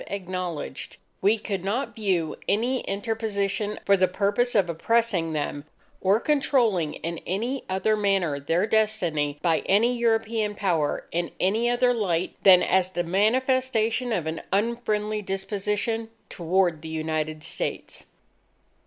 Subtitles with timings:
[0.07, 5.63] acknowledged, we could not view any interposition for the purpose of oppressing them,
[6.01, 11.93] or controlling in any other manner their destiny by any European Power, in any other
[11.93, 18.05] light than as the manifestation of an unfriendly disposition toward the United States.